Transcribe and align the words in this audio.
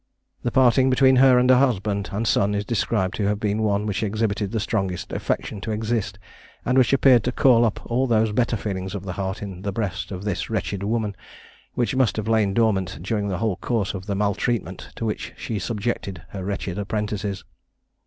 The 0.41 0.49
parting 0.49 0.89
between 0.89 1.17
her 1.17 1.37
and 1.37 1.47
her 1.51 1.57
husband 1.59 2.09
and 2.11 2.25
son 2.25 2.55
is 2.55 2.65
described 2.65 3.13
to 3.17 3.27
have 3.27 3.39
been 3.39 3.61
one 3.61 3.85
which 3.85 4.01
exhibited 4.01 4.49
the 4.51 4.59
strongest 4.59 5.11
affection 5.13 5.61
to 5.61 5.71
exist, 5.71 6.17
and 6.65 6.75
which 6.75 6.91
appeared 6.91 7.23
to 7.25 7.31
call 7.31 7.63
up 7.65 7.79
all 7.85 8.07
those 8.07 8.31
better 8.31 8.57
feelings 8.57 8.95
of 8.95 9.03
the 9.05 9.13
heart 9.13 9.43
in 9.43 9.61
the 9.61 9.71
breast 9.71 10.11
of 10.11 10.23
this 10.23 10.49
wretched 10.49 10.81
woman, 10.81 11.15
which 11.75 11.95
must 11.95 12.15
have 12.17 12.27
lain 12.27 12.55
dormant 12.55 12.97
during 13.03 13.27
the 13.27 13.37
whole 13.37 13.57
course 13.57 13.93
of 13.93 14.07
the 14.07 14.15
maltreatment 14.15 14.89
to 14.95 15.05
which 15.05 15.33
she 15.37 15.59
subjected 15.59 16.23
her 16.29 16.43
wretched 16.43 16.79
apprentices. 16.79 17.43